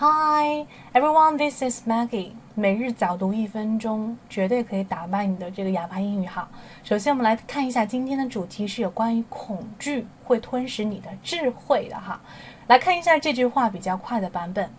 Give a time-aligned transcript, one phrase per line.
[0.00, 0.64] Hi
[0.94, 2.30] everyone, this is Maggie。
[2.54, 6.48] 每日早读一分钟，绝对可以打败你的这个哑巴英语哈。
[6.84, 12.20] 首先，我们来看一下今天的主题是有关于恐惧会吞噬你的智慧的哈。
[12.68, 14.70] 来看一下这句话比较快的版本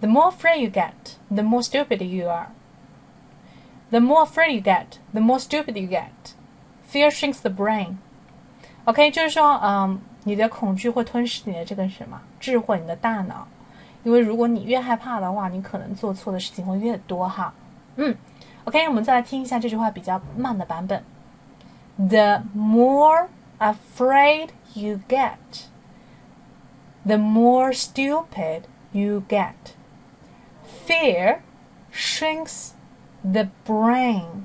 [0.00, 0.90] ：The more afraid you get,
[1.32, 2.48] the more stupid you are.
[3.90, 6.32] The more afraid you get, the more stupid you get.
[6.90, 7.98] Fear shrinks the brain.
[8.86, 13.46] OK，就是说，嗯，你的恐惧会吞噬你的这个什么智慧，你的大脑。
[14.06, 17.52] 因为如果你越害怕的话，你可能做错的事情会越多哈。
[17.96, 18.16] 嗯
[18.62, 21.02] ，OK，我们再来听一下这句话比较慢的版本。
[21.98, 23.26] The more
[23.58, 25.64] afraid you get,
[27.04, 29.74] the more stupid you get.
[30.86, 31.40] Fear
[31.92, 32.74] shrinks
[33.24, 34.44] the brain.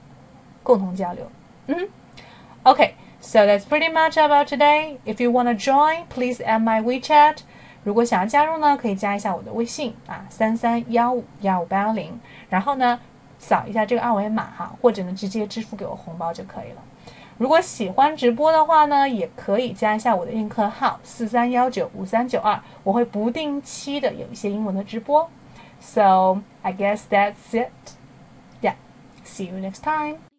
[0.64, 1.30] 共同交流。
[1.68, 1.88] 嗯
[2.64, 4.98] ，OK，so that's pretty much about today.
[5.06, 7.38] If you wanna join, please add my WeChat.
[7.84, 13.00] 如果想要加入呢，可以加一下我的微信啊，三三幺五幺五八幺零，然后呢，
[13.40, 16.82] 扫一下这个二维码哈，或者呢，直接支付给我红包就可以了。
[17.40, 25.28] 如果喜欢直播的话呢，也可以加一下我的映客号四三幺九五三九二，我会不定期的有一些英文的直播。
[25.80, 27.72] So I guess that's it.
[28.62, 28.76] Yeah,
[29.26, 30.31] see you next time.